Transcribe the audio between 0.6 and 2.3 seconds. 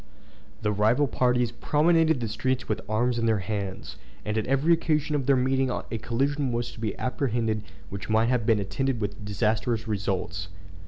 The rival parties promenaded the